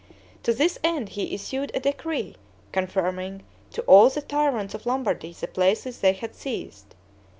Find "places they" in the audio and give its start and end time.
5.47-6.13